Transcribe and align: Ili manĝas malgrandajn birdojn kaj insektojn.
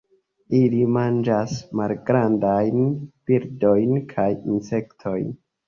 Ili 0.59 0.79
manĝas 0.95 1.53
malgrandajn 1.81 2.81
birdojn 3.33 3.95
kaj 4.17 4.29
insektojn. 4.57 5.33